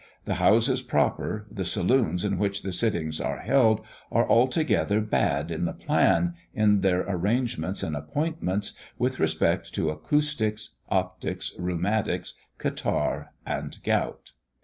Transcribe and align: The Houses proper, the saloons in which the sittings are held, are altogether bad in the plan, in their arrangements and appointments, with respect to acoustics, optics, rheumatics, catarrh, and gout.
The 0.25 0.41
Houses 0.41 0.81
proper, 0.81 1.45
the 1.51 1.63
saloons 1.63 2.25
in 2.25 2.39
which 2.39 2.63
the 2.63 2.71
sittings 2.71 3.21
are 3.21 3.37
held, 3.37 3.81
are 4.11 4.27
altogether 4.27 4.99
bad 4.99 5.51
in 5.51 5.65
the 5.65 5.73
plan, 5.73 6.33
in 6.55 6.81
their 6.81 7.01
arrangements 7.07 7.83
and 7.83 7.95
appointments, 7.95 8.73
with 8.97 9.19
respect 9.19 9.75
to 9.75 9.91
acoustics, 9.91 10.77
optics, 10.89 11.53
rheumatics, 11.59 12.33
catarrh, 12.57 13.29
and 13.45 13.77
gout. 13.83 14.31